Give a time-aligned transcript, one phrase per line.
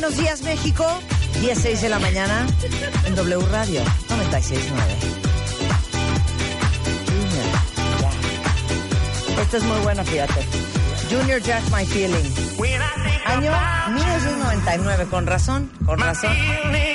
[0.00, 0.84] Buenos días, México.
[1.40, 2.46] 10, 6 de la mañana
[3.04, 4.62] en W Radio 96.9.
[7.08, 7.46] Junior,
[8.00, 9.42] ya.
[9.42, 10.46] Esta es muy buena, fíjate.
[11.10, 12.14] Junior Jack My Feeling.
[13.26, 16.36] Año about 1999, con razón, con razón,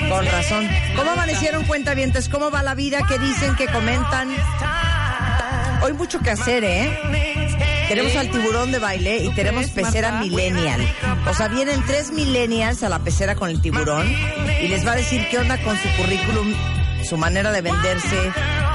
[0.10, 0.70] con razón.
[0.96, 2.30] ¿Cómo amanecieron cuentavientes?
[2.30, 3.02] ¿Cómo va la vida?
[3.10, 3.54] ¿Qué dicen?
[3.58, 4.30] ¿Qué comentan?
[5.82, 7.33] Hoy mucho que hacer, ¿eh?
[7.94, 10.82] Tenemos al tiburón de baile y tenemos pecera millennial.
[11.30, 14.12] O sea, vienen tres millennials a la pecera con el tiburón
[14.64, 16.56] y les va a decir qué onda con su currículum,
[17.08, 18.32] su manera de venderse,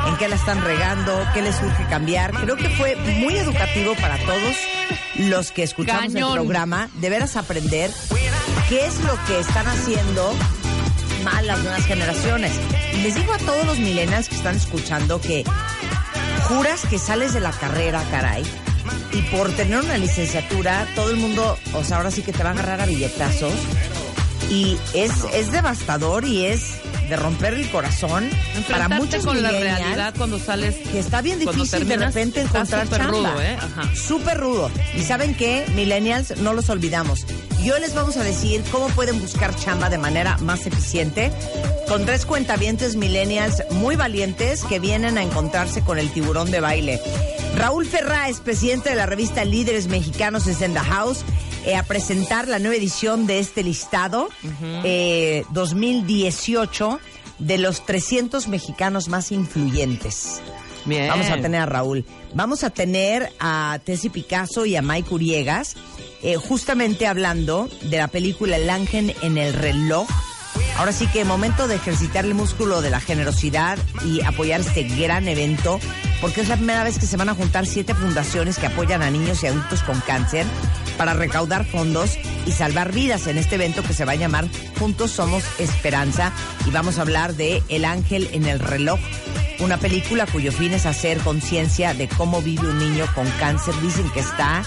[0.07, 2.31] en qué la están regando, qué les urge cambiar.
[2.31, 4.57] Creo que fue muy educativo para todos
[5.17, 7.91] los que escuchamos el programa, de veras aprender
[8.69, 10.33] qué es lo que están haciendo
[11.25, 12.53] mal las nuevas generaciones.
[12.95, 15.43] Y les digo a todos los millennials que están escuchando que
[16.45, 18.45] juras que sales de la carrera, caray,
[19.19, 22.51] y por tener una licenciatura, todo el mundo, o sea, ahora sí que te va
[22.51, 23.53] a agarrar a billetazos.
[24.49, 26.75] Y es, es devastador y es
[27.09, 28.29] de romper el corazón
[28.71, 30.77] para muchos con la millennials realidad cuando sales.
[30.91, 33.31] que está bien difícil de repente encontrar súper chamba.
[33.33, 33.57] rudo, ¿eh?
[33.61, 33.95] Ajá.
[33.95, 34.71] Súper rudo.
[34.95, 35.67] Y ¿saben qué?
[35.75, 37.27] Millennials, no los olvidamos.
[37.63, 41.33] Y hoy les vamos a decir cómo pueden buscar chamba de manera más eficiente
[41.89, 47.01] con tres cuentavientes millennials muy valientes que vienen a encontrarse con el tiburón de baile.
[47.57, 51.25] Raúl Ferráez, presidente de la revista Líderes Mexicanos es en The House,
[51.65, 54.29] eh, a presentar la nueva edición de este listado
[54.85, 57.01] eh, 2018
[57.39, 60.43] de los 300 mexicanos más influyentes.
[60.85, 61.09] Bien.
[61.09, 62.05] Vamos a tener a Raúl.
[62.35, 65.77] Vamos a tener a Tessie Picasso y a Mike Uriegas,
[66.23, 70.07] eh, justamente hablando de la película El ángel en el reloj.
[70.77, 75.27] Ahora sí que momento de ejercitar el músculo de la generosidad y apoyar este gran
[75.27, 75.81] evento,
[76.21, 79.11] porque es la primera vez que se van a juntar siete fundaciones que apoyan a
[79.11, 80.47] niños y adultos con cáncer
[80.97, 82.17] para recaudar fondos
[82.47, 84.49] y salvar vidas en este evento que se va a llamar
[84.79, 86.33] Juntos Somos Esperanza
[86.67, 89.01] y vamos a hablar de El ángel en el reloj,
[89.61, 93.75] una película cuyo fin es hacer conciencia de cómo vive un niño con cáncer.
[93.81, 94.63] Dicen que está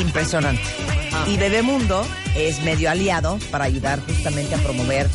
[0.00, 0.62] impresionante.
[1.28, 5.08] Y Bebemundo es medio aliado para ayudar justamente a promover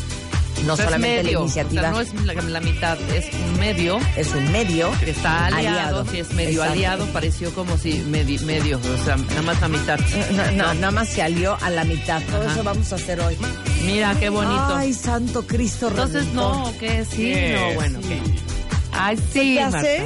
[0.66, 2.96] no O sea, es solamente medio, la iniciativa, O sea, no es la, la mitad,
[3.12, 6.72] es un medio es un medio que está aliado, si es medio Exacto.
[6.72, 9.98] aliado, pareció como si medi- medio, o sea, nada más la mitad.
[10.30, 12.22] No, no, nada más se alió a la mitad.
[12.30, 12.52] Todo Ajá.
[12.52, 13.36] eso vamos a hacer hoy.
[13.84, 14.76] Mira, qué bonito.
[14.76, 16.56] Ay, santo Cristo Entonces, Redentor.
[16.58, 17.04] no, ¿qué?
[17.10, 17.98] Sí, no, bueno.
[18.92, 19.96] Ay, sí, ¿Qué hace?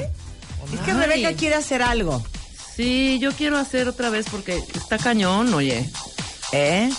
[0.72, 0.94] Es que.
[0.94, 2.24] Rebeca quiere hacer algo.
[2.76, 5.88] Sí, yo quiero hacer otra vez porque está cañón, oye.
[6.52, 6.90] ¿Eh?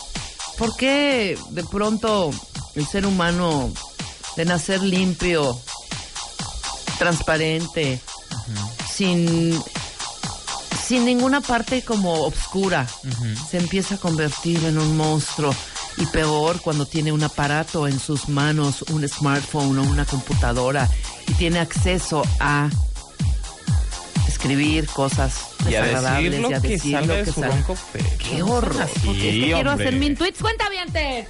[0.58, 2.32] ¿Por qué de pronto
[2.76, 3.72] el ser humano
[4.36, 5.60] de nacer limpio,
[6.98, 8.00] transparente,
[8.92, 9.60] sin,
[10.86, 12.88] sin ninguna parte como obscura.
[13.50, 15.54] Se empieza a convertir en un monstruo.
[15.98, 20.88] Y peor cuando tiene un aparato en sus manos, un smartphone o una computadora,
[21.28, 22.70] y tiene acceso a
[24.38, 27.32] escribir cosas Y a desagradables decir lo y a que decir sale lo de que
[27.32, 27.54] su sale.
[27.54, 28.06] ronco pecho.
[28.30, 28.82] ¡Qué horror!
[28.84, 30.40] Así, porque es que quiero hacer min tweets.
[30.42, 31.28] ¡Cuentavientes!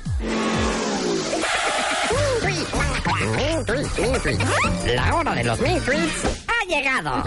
[4.96, 7.24] La hora de los Mean Tweets ha llegado.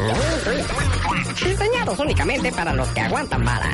[1.44, 3.70] Diseñados únicamente para los que aguantan vara.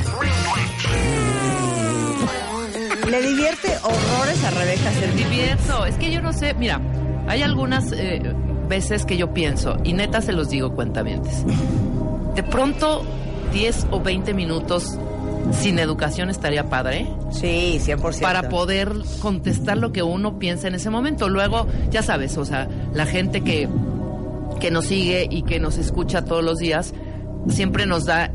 [3.09, 5.87] Le divierte horrores a Rebeca hacer mi- divierto.
[5.87, 6.81] Es que yo no sé, mira,
[7.29, 8.20] hay algunas eh,
[8.69, 11.44] veces que yo pienso, y neta se los digo cuentavientes.
[12.37, 13.03] De pronto,
[13.53, 14.97] 10 o 20 minutos
[15.53, 18.21] sin educación estaría padre Sí, 100%.
[18.21, 21.29] para poder contestar lo que uno piensa en ese momento.
[21.29, 23.69] Luego, ya sabes, o sea, la gente que,
[24.61, 26.94] que nos sigue y que nos escucha todos los días,
[27.49, 28.33] siempre nos da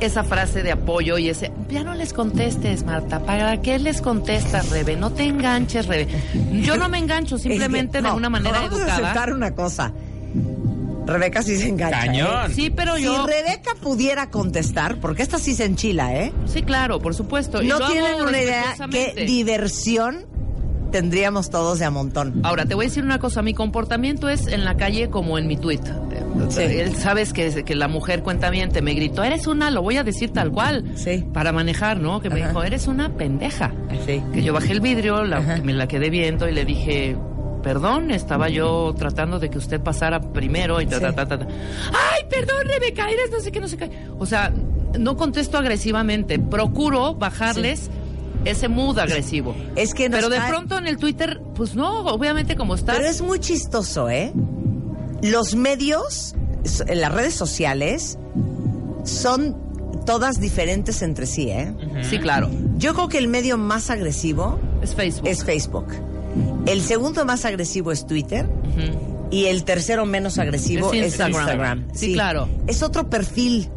[0.00, 4.68] esa frase de apoyo y ese, ya no les contestes, Marta, ¿para qué les contestas,
[4.70, 4.96] Rebe?
[4.96, 6.08] No te enganches, Rebe.
[6.62, 8.96] Yo no me engancho, Es que, simplemente de una manera vamos a educada.
[8.96, 9.92] aceptar una cosa.
[11.06, 12.00] Rebeca sí se engancha.
[12.06, 12.50] Cañón.
[12.50, 12.54] ¿eh?
[12.54, 13.26] Sí, pero si yo...
[13.26, 16.32] Rebeca pudiera contestar, porque esta sí se enchila, ¿eh?
[16.46, 17.62] Sí, claro, por supuesto.
[17.62, 20.26] No tienen una idea qué diversión
[20.90, 22.40] tendríamos todos de a montón.
[22.44, 25.48] Ahora, te voy a decir una cosa, mi comportamiento es en la calle como en
[25.48, 25.80] mi tweet.
[26.50, 26.60] Sí.
[26.62, 30.30] Él sabes que, que la mujer cuentamiente me gritó, eres una, lo voy a decir
[30.32, 31.24] tal cual, Sí.
[31.32, 32.20] para manejar, ¿no?
[32.20, 32.48] Que me Ajá.
[32.48, 33.72] dijo, eres una pendeja.
[34.06, 34.22] Sí.
[34.32, 37.16] Que yo bajé el vidrio, la- que me la quedé viendo y le dije,
[37.64, 41.02] perdón, estaba yo tratando de que usted pasara primero y ta, Sí.
[41.02, 41.46] ta, ta, ta, ta.
[41.48, 43.90] Ay, perdón, Rebeca, eres no sé qué, no sé qué.
[44.18, 44.52] O sea,
[44.98, 47.90] no contesto agresivamente, procuro bajarles
[48.44, 49.56] ese mood agresivo.
[49.74, 52.96] Es que nos Pero de cae- pronto en el Twitter, pues no, obviamente como estás.
[52.96, 54.30] Pero es muy chistoso, ¿eh?
[55.22, 56.34] Los medios,
[56.94, 58.18] las redes sociales,
[59.04, 59.56] son
[60.04, 61.72] todas diferentes entre sí, ¿eh?
[62.02, 62.50] Sí, claro.
[62.76, 65.28] Yo creo que el medio más agresivo Es Facebook.
[65.28, 65.86] es Facebook.
[66.66, 68.46] El segundo más agresivo es Twitter.
[69.30, 71.40] Y el tercero menos agresivo Es es Instagram.
[71.40, 71.88] Instagram.
[71.94, 72.48] Sí, claro.
[72.66, 73.68] Es otro perfil.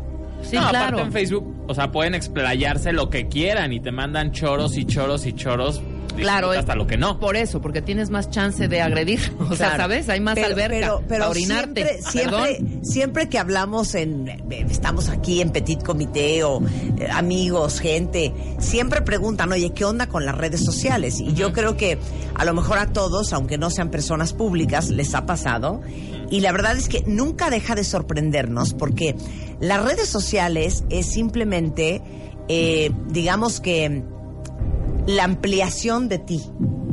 [0.43, 0.97] Sí, no, claro.
[0.97, 4.85] aparte en Facebook, o sea, pueden explayarse lo que quieran y te mandan choros y
[4.85, 5.81] choros y choros.
[6.17, 7.19] Claro, hasta lo que no.
[7.19, 9.19] Por eso, porque tienes más chance de agredir.
[9.49, 9.77] O sea.
[9.77, 10.09] ¿sabes?
[10.09, 12.01] Hay más pero, alberca pero, pero para orinarte.
[12.01, 18.33] Siempre, siempre que hablamos en, eh, estamos aquí en Petit Comité o eh, amigos, gente,
[18.59, 21.19] siempre preguntan, oye, ¿qué onda con las redes sociales?
[21.21, 21.97] Y yo creo que
[22.35, 25.81] a lo mejor a todos, aunque no sean personas públicas, les ha pasado.
[26.29, 29.15] Y la verdad es que nunca deja de sorprendernos porque
[29.59, 32.01] las redes sociales es simplemente,
[32.49, 34.03] eh, digamos que,
[35.07, 36.43] la ampliación de ti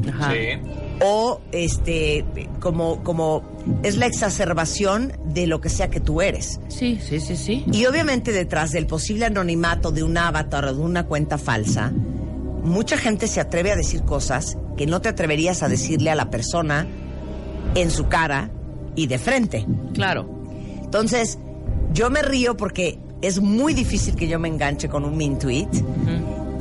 [0.08, 0.32] Ajá.
[0.32, 0.61] Sí.
[1.02, 2.25] o este
[2.61, 3.43] como como
[3.82, 6.61] es la exacerbación de lo que sea que tú eres.
[6.69, 7.64] Sí, sí, sí, sí.
[7.72, 11.93] Y obviamente detrás del posible anonimato de un avatar o de una cuenta falsa,
[12.62, 16.31] mucha gente se atreve a decir cosas que no te atreverías a decirle a la
[16.31, 16.87] persona
[17.75, 18.50] en su cara
[18.94, 19.67] y de frente.
[19.94, 20.28] Claro.
[20.82, 21.38] Entonces,
[21.93, 25.69] yo me río porque es muy difícil que yo me enganche con un mean tweet.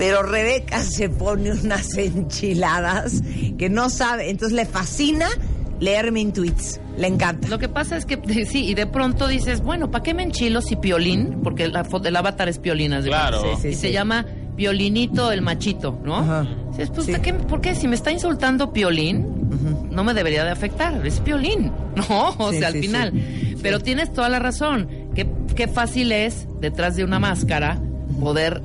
[0.06, 3.22] Pero Rebeca se pone unas enchiladas
[3.58, 4.30] que no sabe.
[4.30, 5.28] Entonces le fascina
[5.80, 6.80] leer mean tweets.
[6.98, 7.48] Le encanta.
[7.48, 10.62] Lo que pasa es que sí, y de pronto dices, bueno, ¿para qué me enchilo
[10.62, 11.40] si Piolín?
[11.44, 13.42] Porque la foto, el avatar es Piolín, de Claro.
[13.42, 13.80] Sí, sí, y sí.
[13.82, 16.18] se llama Violinito el machito, ¿no?
[16.18, 16.46] Ajá.
[16.72, 17.12] Dices, pues, Sí.
[17.12, 17.74] ¿para qué- ¿por qué?
[17.74, 21.06] Si me está insultando Piolín, no me debería de afectar.
[21.08, 22.36] Es Piolín, ¿no?
[22.38, 23.12] O Sí, sea, al sí, final.
[23.14, 23.56] sí.
[23.64, 24.88] Pero tienes toda la razón.
[25.16, 27.80] Qué, qué fácil es, detrás de una máscara,
[28.20, 28.62] poder...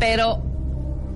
[0.00, 0.42] Pero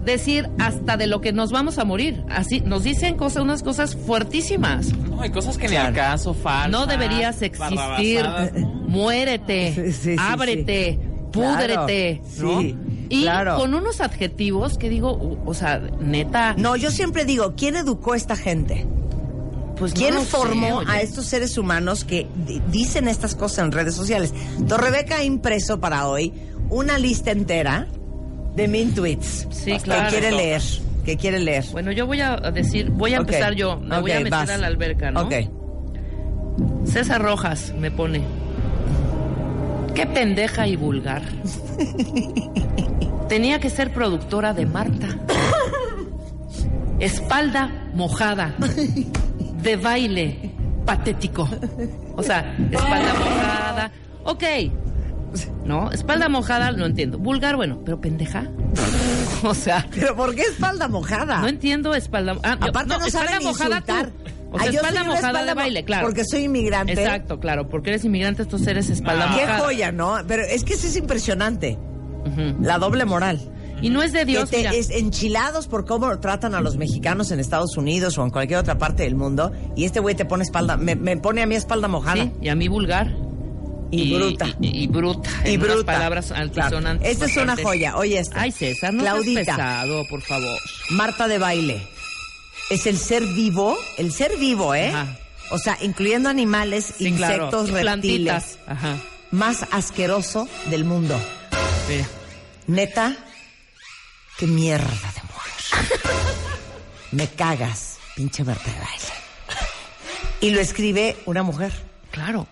[0.05, 2.25] decir hasta de lo que nos vamos a morir.
[2.31, 4.93] Así, nos dicen cosas, unas cosas fuertísimas.
[5.11, 5.91] No, hay cosas que Claro.
[5.93, 6.71] ni acaso faltan.
[6.71, 8.25] No deberías existir.
[8.87, 11.09] Muérete, Sí, sí, sí, ábrete, sí.
[11.33, 12.61] púdrete, Claro, ¿no?
[12.61, 12.77] sí,
[13.11, 13.57] y claro.
[13.57, 18.17] con unos adjetivos que digo, o sea, neta, No, yo siempre digo, ¿quién educó a
[18.17, 18.87] esta gente?
[19.77, 24.35] pues ¿Quién formó a estos seres humanos que di- dicen estas cosas en redes sociales?
[24.59, 26.33] Entonces, Rebeca ha impreso para hoy
[26.69, 27.87] una lista entera
[28.59, 29.47] de mean tweets.
[29.51, 30.11] Sí, que claro.
[30.11, 30.63] quiere leer.
[31.05, 31.65] Que quiere leer.
[31.71, 34.51] Bueno, yo voy a decir, voy a empezar yo, me voy a meter vas.
[34.51, 35.23] a la alberca, ¿no?
[35.23, 35.35] Ok.
[36.85, 38.21] César Rojas me pone.
[39.95, 41.23] Qué pendeja y vulgar.
[43.29, 45.07] Tenía que ser productora de Marta.
[46.99, 48.55] Espalda mojada.
[49.63, 50.53] De baile.
[50.85, 51.49] Patético.
[52.17, 53.93] O sea, espalda mojada.
[54.25, 54.45] Ok.
[55.69, 57.19] No, espalda mojada, no entiendo.
[57.19, 58.45] Vulgar, bueno, pero pendeja.
[59.45, 61.41] O sea, ¿Pero por qué espalda mojada?
[61.41, 62.37] no entiendo espalda.
[62.43, 64.07] Ah, yo- Aparte no, espalda saben mojada insultar.
[64.11, 64.13] tú.
[64.51, 66.07] O sea, Ah, yo espalda mojada espalda de baile, claro.
[66.09, 66.93] Porque soy inmigrante.
[66.95, 69.35] Exacto, claro, porque eres inmigrante, estos eres espalda Ah.
[69.37, 69.59] Qué mojada.
[69.65, 70.17] joya, ¿no?
[70.27, 71.79] Pero es que eso es impresionante.
[72.61, 73.41] La doble moral.
[73.81, 74.73] Y no es de Dios, que te mira.
[74.75, 78.77] es enchilados por cómo tratan a los mexicanos en Estados Unidos o en cualquier otra
[78.77, 79.53] parte del mundo.
[79.77, 82.25] Y este güey te pone espalda, me, me pone a mi espalda mojada.
[82.25, 83.15] Sí, y a mí vulgar.
[83.91, 84.47] Y, bruta.
[84.61, 85.31] Y, y bruta.
[85.45, 85.85] Y en bruta.
[85.93, 86.43] palabras Claro.
[86.43, 87.09] altisonantes.
[87.11, 87.97] Esta es una joya.
[87.97, 88.41] Oye, esta.
[88.43, 89.57] Ay, César, no seas Claudita.
[89.57, 90.59] pesado, por favor.
[90.91, 91.83] Marta de baile.
[92.71, 94.89] Es el ser vivo, el ser vivo, ¿eh?
[94.91, 95.17] Ajá.
[95.51, 97.47] O sea, incluyendo animales, Sí, claro.
[97.47, 98.59] insectos, Y reptiles.
[98.67, 98.97] Ajá.
[99.31, 101.19] más asqueroso del mundo.
[101.89, 102.07] Mira.
[102.67, 103.17] Neta,
[104.37, 106.01] qué mierda de mujer.
[107.13, 109.15] Me cagas, pinche Marta de baile.
[110.43, 111.73] Y lo escribe una mujer.
[112.11, 112.47] Claro.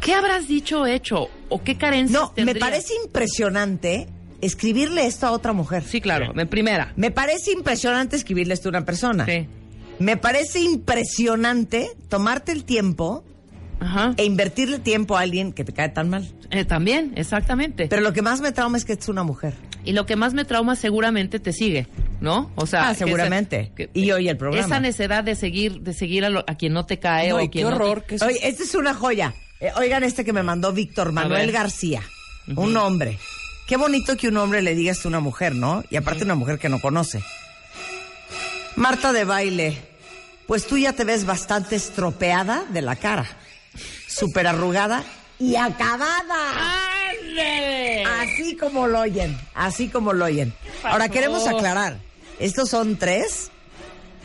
[0.00, 1.28] ¿Qué habrás dicho o hecho?
[1.48, 4.08] ¿O qué carencias No, me parece impresionante
[4.40, 5.82] escribirle esto a otra mujer.
[5.84, 6.32] Sí, claro.
[6.38, 6.92] En primera.
[6.96, 9.26] Me parece impresionante escribirle esto a una persona.
[9.26, 9.46] Sí.
[9.98, 13.24] Me parece impresionante tomarte el tiempo
[13.80, 14.14] Ajá.
[14.16, 16.28] e invertirle tiempo a alguien que te cae tan mal.
[16.50, 17.88] Eh, también, exactamente.
[17.88, 19.54] Pero lo que más me trauma es que es una mujer.
[19.84, 21.86] y lo que más me trauma seguramente te sigue,
[22.20, 22.50] ¿no?
[22.56, 23.72] O sea, Ah, que seguramente.
[23.94, 24.66] Y oye el programa.
[24.66, 27.40] Esa necesidad de seguir, de seguir a, lo- a quien no te cae o No,
[27.40, 28.02] quien qué no te- horror.
[28.04, 29.34] que eso- Oye, esta es una joya.
[29.60, 31.50] Eh, oigan este que me mandó Víctor Manuel.
[31.52, 32.02] García.
[32.54, 33.18] Un hombre.
[33.66, 35.84] Qué bonito que un hombre le diga esto a una mujer, ¿no?
[35.90, 37.22] Y aparte una mujer que no conoce.
[38.76, 39.78] Marta de baile.
[40.46, 43.26] Pues tú ya te ves bastante estropeada de la cara.
[44.06, 45.04] Súper arrugada
[45.38, 47.10] y acabada.
[47.10, 48.04] ¡Ándale!
[48.04, 50.54] Así como lo oyen, así como lo oyen.
[50.82, 51.98] Ahora queremos aclarar,
[52.38, 53.50] estos son tres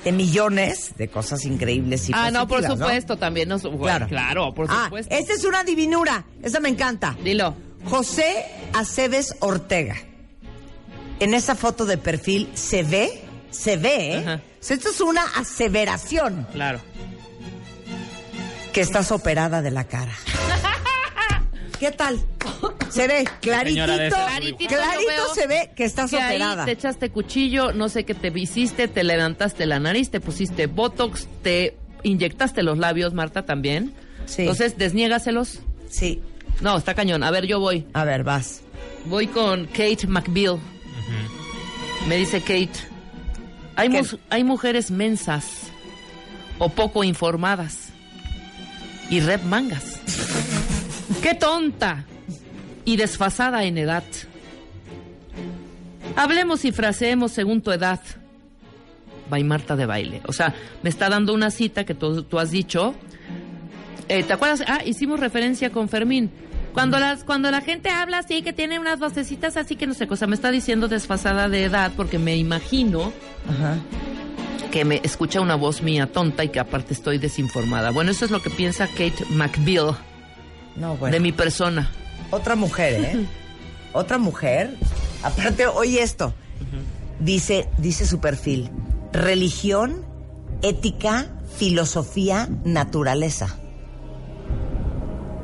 [0.04, 3.50] de millones de cosas increíbles y Ah, no, por supuesto, también.
[3.50, 4.08] No, claro.
[4.08, 4.54] Claro.
[4.54, 5.14] por Ah, supuesto.
[5.16, 7.16] esta es una divinura, esa me encanta.
[7.24, 7.56] Dilo.
[7.86, 9.96] José Aceves Ortega.
[11.20, 14.20] En esa foto de perfil se ve, se ve, ¿eh?
[14.36, 16.80] O sea, esto es una aseveración Claro.
[18.74, 20.14] que estás operada de la cara.
[21.80, 22.20] ¿Qué tal?
[22.94, 26.66] Se ve claritito, Claritito clarito se ve que estás Que ahí operada.
[26.66, 31.28] te echaste cuchillo, no sé qué te hiciste, te levantaste la nariz, te pusiste botox,
[31.42, 33.94] te inyectaste los labios, Marta, también.
[34.26, 34.44] Sí.
[34.44, 35.60] Entonces, desniégaselos.
[35.90, 36.22] Sí,
[36.62, 37.24] No, está cañón.
[37.24, 37.86] A ver, yo voy.
[37.94, 38.62] a ver, vas.
[39.06, 40.60] Voy con Kate McBeal.
[42.08, 42.70] Me dice Kate,
[43.76, 43.90] hay,
[44.30, 45.46] hay mujeres mensas
[46.60, 47.90] o poco informadas
[49.10, 50.00] y red mangas.
[51.24, 52.06] ¡Qué tonta!
[52.86, 54.04] Y desfasada en edad.
[56.16, 58.00] Hablemos y fraseemos según tu edad.
[59.30, 60.22] By Marta de Baile.
[60.28, 62.94] O sea, me está dando una cita que tú, tú has dicho.
[64.10, 64.64] Eh, ¿Te acuerdas?
[64.68, 66.30] Ah, hicimos referencia con Fermín.
[66.74, 70.08] Cuando, las, cuando la gente habla así, que tiene unas vocecitas así que no sé
[70.08, 73.14] cosa, me está diciendo desfasada de edad porque me imagino
[73.48, 73.76] Ajá.
[74.72, 77.92] que me escucha una voz mía tonta y que aparte estoy desinformada.
[77.92, 79.96] Bueno, eso es lo que piensa Kate McBeal
[80.76, 81.14] No, bueno.
[81.14, 81.90] de mi persona.
[82.34, 83.26] Otra mujer, ¿eh?
[83.94, 84.76] Otra mujer.
[85.24, 86.34] Aparte, oye esto.
[87.20, 88.70] Dice, dice su perfil.
[89.14, 90.04] Religión,
[90.64, 93.58] ética, filosofía, naturaleza.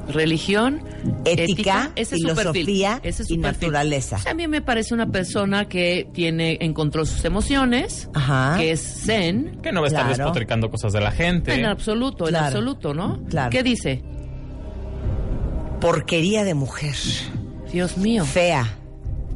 [0.08, 0.82] Religión,
[1.24, 2.66] Ética, ética, ese es su perfil.
[2.66, 3.68] filosofía Ese es su y perfil.
[3.70, 4.18] naturaleza.
[4.28, 8.56] A mí me parece una persona que tiene encontró sus emociones, Ajá.
[8.58, 10.18] que es zen, Que no va a estar Claro.
[10.18, 11.54] despotricando cosas de la gente.
[11.54, 13.24] en absoluto, en absoluto, ¿no?
[13.30, 13.52] Claro.
[13.52, 14.04] ¿Qué dice?
[15.82, 16.96] Porquería de mujer.
[17.72, 18.26] Dios mío.
[18.26, 18.76] Fea.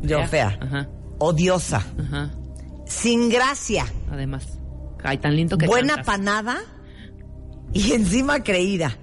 [0.02, 0.58] Yo fea.
[0.62, 0.88] Ajá,
[1.20, 1.84] Odiosa.
[2.00, 2.32] ajá.
[2.86, 3.86] Sin gracia.
[4.12, 4.46] Además,
[5.04, 6.06] ay, tan lindo que Buena cantas.
[6.06, 6.58] panada.
[7.72, 8.98] Y encima creída.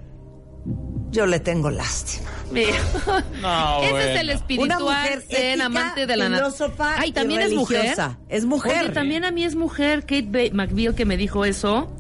[1.11, 2.29] Yo le tengo lástima.
[2.53, 2.77] Mira.
[3.41, 7.41] No, Ese es el espiritual Una mujer ética, amante de la filósofa Ay, y también
[7.41, 7.97] es mujer.
[8.29, 8.85] Es mujer.
[8.85, 11.91] Oye, también a mí es mujer, Kate McBeal que me dijo eso.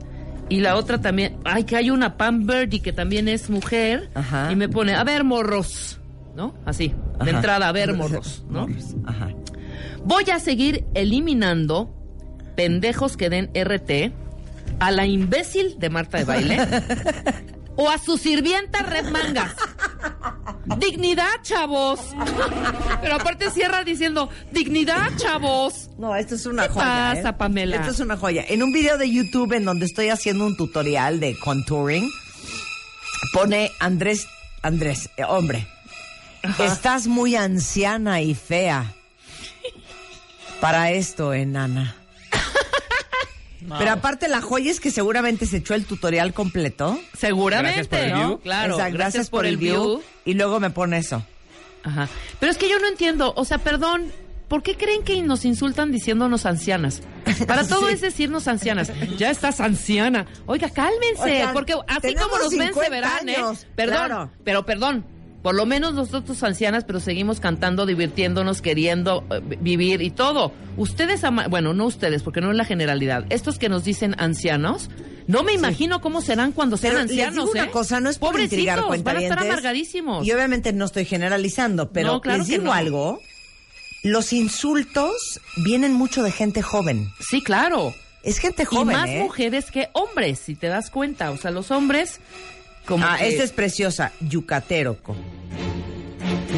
[0.50, 4.10] Y la otra también, ay, que hay una Pam Birdie que también es mujer.
[4.14, 4.50] Ajá.
[4.50, 6.00] Y me pone, a ver, morros.
[6.34, 6.54] ¿No?
[6.66, 6.92] Así,
[7.24, 8.44] de entrada, a ver, morros.
[8.50, 8.66] ¿no?
[9.06, 9.30] Ajá.
[10.04, 11.94] Voy a seguir eliminando
[12.56, 14.12] pendejos que den RT
[14.80, 16.58] a la imbécil de Marta de Baile
[17.76, 19.54] o a su sirvienta Red Mangas.
[20.78, 22.00] Dignidad, chavos.
[23.00, 25.90] Pero aparte cierra diciendo, dignidad, chavos.
[25.98, 26.84] No, esto es una ¿Qué joya.
[27.14, 27.32] pasa, ¿eh?
[27.32, 27.76] Pamela?
[27.76, 28.44] Esto es una joya.
[28.48, 32.08] En un video de YouTube en donde estoy haciendo un tutorial de contouring,
[33.32, 34.26] pone Andrés,
[34.62, 35.66] Andrés, eh, hombre,
[36.58, 38.92] estás muy anciana y fea
[40.60, 41.96] para esto, enana.
[43.78, 46.98] Pero aparte la joya es que seguramente se echó el tutorial completo.
[47.16, 48.18] Seguramente, Gracias por el ¿no?
[48.28, 48.40] view.
[48.40, 50.02] Claro, Exacto, gracias, por el view.
[50.24, 51.24] Y luego me pone eso.
[51.82, 52.08] Ajá.
[52.38, 54.12] Pero es que yo no entiendo, o sea, perdón,
[54.48, 57.02] ¿por qué creen que nos insultan diciéndonos ancianas?
[57.46, 57.94] Para todo Sí.
[57.94, 58.92] es decirnos ancianas.
[59.18, 60.26] Ya estás anciana.
[60.46, 63.66] Oiga, cálmense, Oigan, porque así como nos ven se 50 verán, años, ¿eh?
[63.76, 64.30] Perdón, claro.
[64.44, 65.04] pero perdón.
[65.42, 70.52] Por lo menos nosotros ancianas, pero seguimos cantando, divirtiéndonos, queriendo eh, vivir y todo.
[70.76, 73.24] Ustedes, ama- bueno, no ustedes, porque no es la generalidad.
[73.30, 74.90] Estos que nos dicen ancianos,
[75.26, 77.34] no me imagino cómo serán cuando sean Pero les ancianos.
[77.46, 77.70] digo una ¿eh?
[77.70, 80.26] cosa, no es por Pobrecitos, intrigar van a estar amargadísimos.
[80.26, 82.72] Y obviamente no estoy generalizando, pero No, claro les digo no.
[82.74, 83.20] algo.
[84.02, 87.08] Los insultos vienen mucho de gente joven.
[87.30, 87.94] Sí, claro.
[88.22, 89.20] Es gente joven, y más ¿eh?
[89.20, 91.30] mujeres que hombres, si te das cuenta.
[91.30, 92.20] O sea, los hombres,
[92.90, 95.16] como Ah, que- esta es preciosa, yucateroco.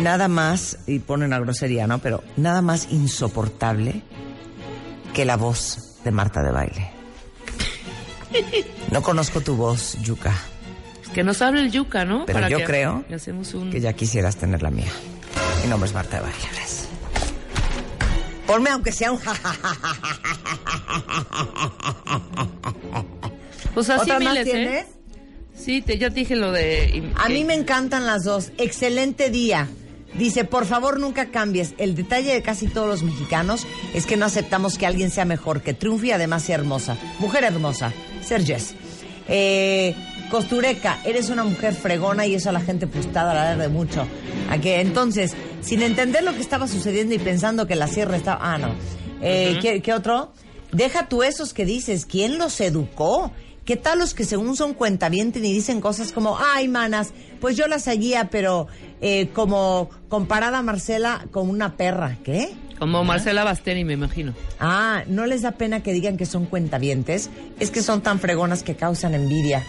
[0.03, 1.99] Nada más, y pone una grosería, ¿no?
[2.01, 4.03] Pero nada más insoportable
[5.15, 6.91] que la voz de Marta de Baile.
[8.91, 10.35] No conozco tu voz, Yuca,
[11.15, 12.25] que nos hable el yuca, ¿no?
[12.25, 13.71] pero yo que- creo que hacemos un...
[13.71, 14.91] que ya quisieras tener la mía.
[15.62, 16.39] Mi nombre es Marta de Baile.
[18.47, 19.21] Ponme aunque sea un
[23.75, 24.85] Pues así ¿Otra más miles, tienes?
[24.85, 24.87] ¿eh?
[25.54, 27.12] Sí, te, ya te dije lo de...
[27.16, 28.52] A mí me encantan las dos.
[28.59, 29.68] Excelente día.
[30.14, 31.75] Dice, por favor nunca cambies.
[31.78, 35.62] El detalle de casi todos los mexicanos es que no aceptamos que alguien sea mejor,
[35.62, 36.97] que triunfe y además sea hermosa.
[37.18, 37.92] Mujer hermosa.
[38.23, 38.42] Ser.
[39.28, 39.94] Eh,
[40.30, 44.06] Costureca, eres una mujer fregona y eso a la gente pues está a de mucho.
[44.50, 48.38] ¿A que Entonces, sin entender lo que estaba sucediendo y pensando que la sierra estaba...
[48.42, 48.75] Ah, no.
[49.23, 50.32] Eh, ¿qué, qué otro?
[50.73, 52.06] Deja tú esos que dices.
[52.06, 53.32] ¿Quién los educó?
[53.64, 57.69] ¿Qué tal los que según son cuentavientes y dicen cosas como, ay, manas, pues yo
[57.69, 58.66] la seguía, pero
[59.00, 62.19] eh, como comparada a Marcela con una perra?
[62.25, 62.54] ¿Qué?
[62.81, 64.35] Como Marcela Basteni, me imagino.
[64.59, 67.31] Ah, ¿no les da pena que digan que son cuentavientes?
[67.61, 69.62] Es que son tan fregonas que causan envidia.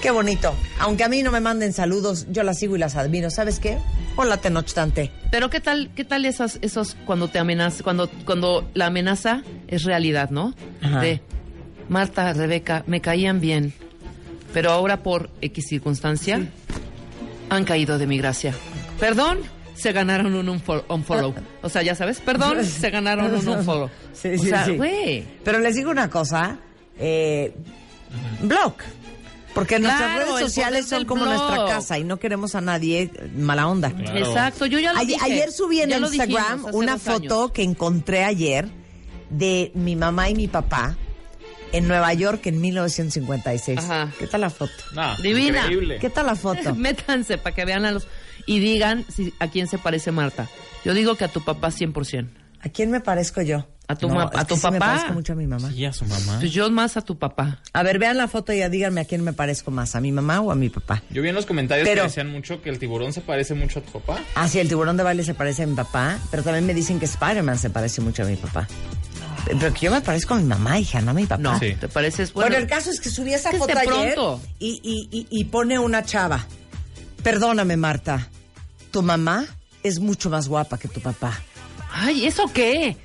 [0.00, 0.54] Qué bonito.
[0.80, 3.30] Aunque a mí no me manden saludos, yo las sigo y las admiro.
[3.30, 3.78] ¿Sabes qué?
[4.16, 5.12] Hola, Tenochtante.
[5.30, 9.84] Pero qué tal, qué tal esas, esos cuando te amenaza, cuando, cuando la amenaza es
[9.84, 10.54] realidad, ¿no?
[10.80, 11.00] Ajá.
[11.00, 11.20] De
[11.88, 13.72] Marta, Rebeca, me caían bien,
[14.52, 16.40] pero ahora por X circunstancia
[17.50, 18.54] han caído de mi gracia.
[18.98, 19.38] Perdón,
[19.74, 21.34] se ganaron un unfo- unfollow.
[21.62, 23.90] O sea, ya sabes, perdón, se ganaron un unfollow.
[24.12, 24.76] Sí, o sí, sea, sí.
[24.76, 25.24] güey.
[25.44, 26.58] Pero les digo una cosa,
[26.98, 27.54] eh,
[28.42, 28.74] blog.
[29.54, 31.34] Porque nuestras redes sociales son como blog.
[31.36, 33.90] nuestra casa y no queremos a nadie eh, mala onda.
[33.90, 34.16] Claro.
[34.16, 35.32] Exacto, yo ya lo Ayer, dije.
[35.32, 37.52] ayer subí en Ya Instagram dijimos una foto años.
[37.52, 38.66] que encontré ayer
[39.28, 40.96] de mi mamá y mi papá
[41.72, 43.78] en Nueva York en 1956.
[43.78, 44.10] Ajá.
[44.18, 44.72] ¿Qué tal la foto?
[44.94, 45.60] No, Divina.
[45.62, 45.98] Increíble.
[45.98, 46.74] ¿Qué tal la foto?
[46.76, 48.06] Métanse para que vean a los...
[48.46, 50.48] Y digan si, a quién se parece Marta.
[50.84, 52.28] Yo digo que a tu papá 100%.
[52.64, 53.66] ¿A quién me parezco yo?
[53.88, 54.92] A tu No, ma- es a tu que sí me papá.
[54.94, 55.70] parezco mucho a mi mamá.
[55.72, 56.38] Y a su mamá.
[56.38, 57.60] Pues yo más a tu papá.
[57.72, 60.12] A ver, vean la foto y ya díganme a quién me parezco más, a mi
[60.12, 61.02] mamá o a mi papá.
[61.10, 63.80] Yo vi en los comentarios Pero- que decían mucho que el tiburón se parece mucho
[63.80, 64.20] a tu papá.
[64.36, 66.98] Ah, sí, el tiburón de baile se parece a mi papá, pero también me dicen
[67.00, 68.68] que Spider-Man se parece mucho a mi papá.
[69.44, 71.42] Pero que yo me parezco a mi mamá, hija, no a mi papá.
[71.42, 71.74] No, Sí.
[71.78, 72.32] ¿te pareces?
[72.32, 74.40] Bueno, Bueno, el caso es que subí esa es foto de ayer pronto.
[74.58, 76.46] y, y, y, y pone una chava.
[77.22, 78.28] Perdóname, Marta.
[78.90, 79.46] Tu mamá
[79.82, 81.40] es mucho más guapa que tu papá.
[81.92, 82.96] Ay, ¿eso qué?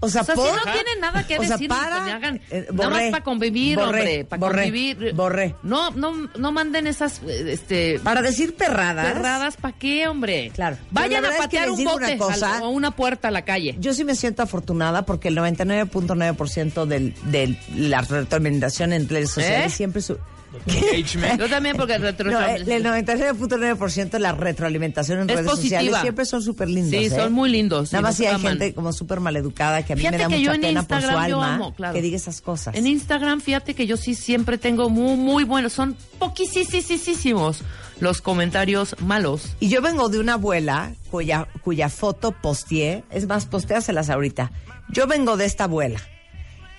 [0.00, 0.46] O sea, O sea, por...
[0.48, 3.24] si no tienen nada que O sea, decir, para- pues, hagan, eh, nada más para
[3.24, 5.12] convivir, borré, hombre, para borré, convivir.
[5.14, 5.54] borré.
[5.62, 9.12] No, no, no manden esas, este, Para decir perradas.
[9.12, 10.50] perradas, ¿para qué, hombre?
[10.54, 10.76] Claro.
[10.90, 13.76] Vayan a verdad es que patear un bote una o una puerta a la calle.
[13.78, 19.72] Yo sí me siento afortunada porque el 99.9% del- de la retroalimentación en redes sociales
[19.72, 19.76] ¿Eh?
[19.76, 20.18] siempre su...
[20.66, 21.40] Engagement.
[21.40, 25.80] Yo también porque retro- No, el, el 99.9% de la retroalimentación en Es redes positiva.
[25.80, 26.90] sociales siempre son súper lindos.
[27.00, 27.10] Sí, ¿eh?
[27.10, 28.52] son muy lindos, Nada más si hay aman.
[28.58, 30.82] gente como súper maleducada que a mí Fíjate me da que yo mucha en pena
[30.82, 31.94] por su Instagram alma amo, claro.
[31.94, 32.74] que diga esas cosas.
[32.74, 37.62] En Instagram, fíjate que yo sí siempre tengo muy, muy buenos, son poquisísimos
[38.00, 39.56] los comentarios malos.
[39.60, 44.50] Y yo vengo de una abuela cuya, cuya foto posteé, es más, postéaselas ahorita.
[44.90, 46.00] Yo vengo de esta abuela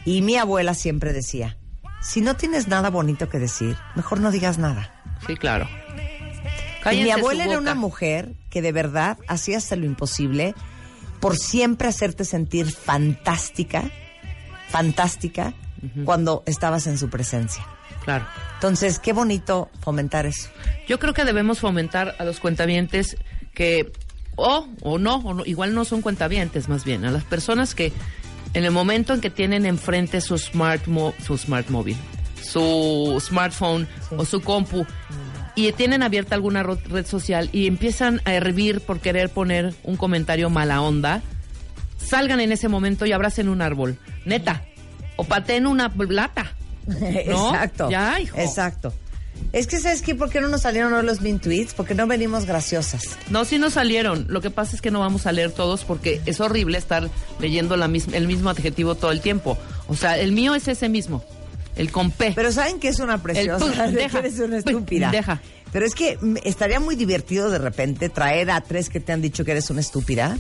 [0.05, 1.57] y mi abuela siempre decía,
[2.01, 4.91] si no tienes nada bonito que decir, mejor no digas nada.
[5.25, 5.67] Sí, claro.
[6.91, 10.53] Y mi abuela era una mujer que de verdad hacía hasta lo imposible
[11.19, 13.89] por siempre hacerte sentir fantástica,
[14.69, 15.53] fantástica,
[16.03, 17.65] cuando estabas en su presencia.
[18.03, 18.25] Claro.
[18.55, 20.49] Entonces, qué bonito fomentar eso.
[20.87, 23.17] Yo creo que debemos fomentar a los cuentavientes
[23.53, 23.91] que,
[24.35, 27.93] o, o no, o no, igual no son cuentavientes, más bien, a las personas que
[28.55, 31.95] en el momento en que tienen enfrente su smart, mo- su smart móvil,
[32.41, 33.87] su smartphone
[34.17, 34.85] o su compu,
[35.55, 40.49] y tienen abierta alguna red social y empiezan a hervir por querer poner un comentario
[40.49, 41.21] mala onda,
[41.97, 44.63] salgan en ese momento y abracen un árbol, neta,
[45.15, 46.53] o pateen una lata.
[46.87, 47.51] ¿No?
[47.53, 47.89] Exacto.
[47.89, 48.37] Ya, hijo.
[48.37, 48.93] Exacto.
[49.55, 50.15] Es que, ¿sabes qué?
[50.15, 51.73] ¿Por qué no nos salieron hoy los min tweets?
[51.73, 53.17] Porque no venimos graciosas.
[53.29, 54.25] No, sí nos salieron.
[54.27, 57.77] Lo que pasa es que no vamos a leer todos porque es horrible estar leyendo
[57.77, 59.57] la mis- el mismo adjetivo todo el tiempo.
[59.87, 61.23] O sea, el mío es ese mismo.
[61.77, 62.33] El con P.
[62.35, 63.85] Pero ¿saben que es una preciosa?
[63.85, 64.19] El deja.
[64.19, 65.09] eres una estúpida.
[65.09, 65.41] deja.
[65.71, 69.21] Pero es que mm, estaría muy divertido de repente traer a tres que te han
[69.21, 70.37] dicho que eres una estúpida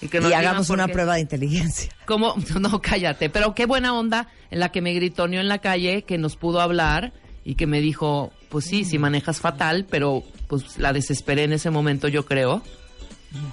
[0.00, 1.90] y que y hagamos una prueba de inteligencia.
[2.06, 2.36] ¿Cómo?
[2.60, 3.28] No, cállate.
[3.28, 6.60] Pero qué buena onda en la que me gritoneó en la calle, que nos pudo
[6.60, 7.12] hablar
[7.44, 11.70] y que me dijo, pues sí, si manejas fatal, pero pues la desesperé en ese
[11.70, 12.62] momento, yo creo.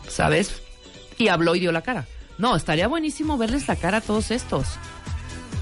[0.07, 0.61] ¿Sabes?
[1.17, 2.05] Y habló y dio la cara.
[2.37, 4.67] No, estaría buenísimo verles la cara a todos estos.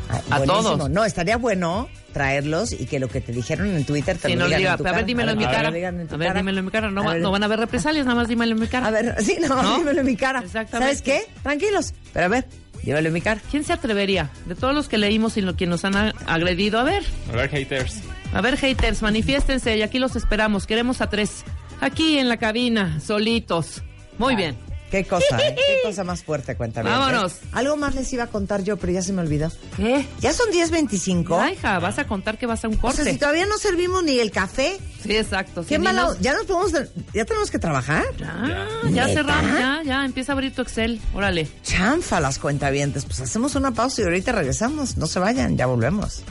[0.10, 0.78] Ay, A buenísimo.
[0.78, 0.90] todos.
[0.90, 4.40] No, estaría bueno traerlos y que lo que te dijeron en Twitter te Si lo
[4.42, 4.98] no digan diga, en tu a cara.
[4.98, 5.68] ver, dímelo en mi A ver, cara.
[5.68, 5.72] A
[6.18, 6.90] ver, dímelo en mi cara.
[6.92, 7.22] No, A va- ver.
[7.22, 8.88] no van a haber represalias, nada más dímelo en mi cara.
[8.88, 9.78] A ver, sí, no, ¿No?
[9.78, 10.40] dímelo en mi cara.
[10.40, 10.96] Exactamente.
[10.98, 11.32] ¿Sabes qué?
[11.44, 11.94] Tranquilos.
[12.14, 12.46] Pero a ver,
[12.84, 13.40] dímelo en mi cara.
[13.52, 14.30] ¿Quién se atrevería?
[14.46, 15.96] De todos los que leímos y lo que nos han
[16.26, 18.02] agredido, a ver, A ver, haters.
[18.34, 20.68] A ver, haters, manifiéstense y aquí los esperamos.
[20.68, 21.44] Queremos a tres.
[21.82, 23.84] Aquí en la cabina, solitos.
[24.18, 24.67] Muy bien.
[24.92, 25.54] Qué cosa, ¿eh?
[25.56, 26.90] Qué cosa más fuerte, cuéntame.
[26.90, 27.36] Vámonos.
[27.52, 29.52] Algo más les iba a contar yo, pero ya se me olvidó.
[29.76, 30.06] ¿Qué?
[30.22, 31.38] Ya son 10.25.
[31.40, 33.04] Ay, hija, vas a contar que vas a un O corte.
[33.04, 35.62] sea, si todavía no servimos ni el café, Sí, exacto.
[35.66, 36.04] qué Sí, mala...
[36.04, 36.72] nos- ¿Ya nos podemos...
[37.14, 38.06] ¿Ya tenemos que trabajar?
[38.18, 40.06] Ya, ya cerramos, ya, ya.
[40.06, 41.00] Empieza a abrir tu Excel.
[41.14, 41.48] Órale.
[41.64, 43.06] Chanfa las cuentavientes.
[43.06, 44.98] Pues hacemos una pausa y ahorita regresamos.
[44.98, 46.24] No se vayan, ya volvemos.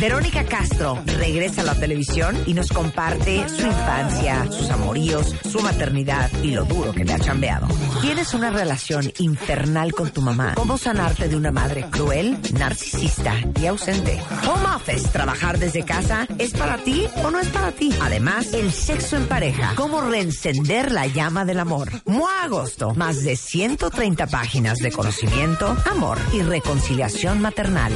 [0.00, 6.30] Verónica Castro regresa a la televisión y nos comparte su infancia, sus amoríos, su maternidad
[6.42, 7.66] y lo duro que le ha chambeado.
[8.00, 10.54] ¿Tienes una relación infernal con tu mamá?
[10.54, 14.20] ¿Cómo sanarte de una madre cruel, narcisista y ausente?
[14.46, 17.94] Home Office, trabajar desde casa, ¿es para ti o no es para ti?
[18.00, 21.90] Además, el sexo en pareja, cómo reencender la llama del amor.
[22.06, 27.92] Mua Agosto, más de 130 páginas de conocimiento, amor y reconciliación maternal.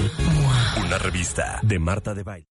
[0.85, 2.52] Una revista de Marta de Baile.